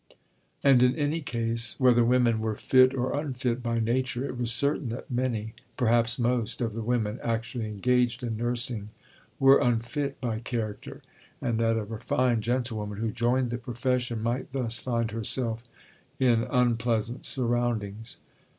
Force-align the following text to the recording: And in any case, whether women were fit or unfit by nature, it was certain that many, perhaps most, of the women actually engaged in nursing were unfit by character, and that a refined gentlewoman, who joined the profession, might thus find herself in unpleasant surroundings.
And 0.63 0.81
in 0.81 0.95
any 0.95 1.21
case, 1.21 1.79
whether 1.79 2.03
women 2.03 2.39
were 2.39 2.55
fit 2.55 2.95
or 2.95 3.13
unfit 3.13 3.61
by 3.61 3.77
nature, 3.79 4.25
it 4.25 4.35
was 4.35 4.51
certain 4.51 4.89
that 4.89 5.11
many, 5.11 5.53
perhaps 5.77 6.17
most, 6.17 6.59
of 6.59 6.73
the 6.73 6.81
women 6.81 7.19
actually 7.21 7.67
engaged 7.67 8.23
in 8.23 8.35
nursing 8.35 8.89
were 9.39 9.59
unfit 9.59 10.19
by 10.19 10.39
character, 10.39 11.03
and 11.39 11.59
that 11.59 11.77
a 11.77 11.83
refined 11.83 12.41
gentlewoman, 12.41 12.97
who 12.97 13.11
joined 13.11 13.51
the 13.51 13.59
profession, 13.59 14.23
might 14.23 14.53
thus 14.53 14.79
find 14.79 15.11
herself 15.11 15.61
in 16.17 16.45
unpleasant 16.49 17.23
surroundings. 17.23 18.17